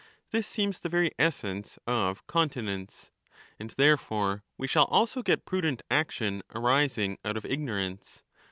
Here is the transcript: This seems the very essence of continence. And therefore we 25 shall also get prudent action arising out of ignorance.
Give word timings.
This 0.31 0.47
seems 0.47 0.79
the 0.79 0.89
very 0.89 1.11
essence 1.19 1.77
of 1.85 2.25
continence. 2.25 3.11
And 3.59 3.69
therefore 3.77 4.43
we 4.57 4.65
25 4.67 4.71
shall 4.71 4.85
also 4.85 5.21
get 5.21 5.45
prudent 5.45 5.83
action 5.91 6.41
arising 6.55 7.19
out 7.23 7.37
of 7.37 7.45
ignorance. 7.45 8.23